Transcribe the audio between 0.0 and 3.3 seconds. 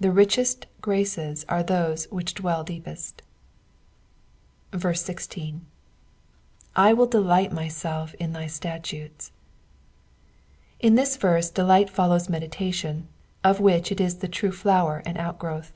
The richest graces are these which dwell deepest.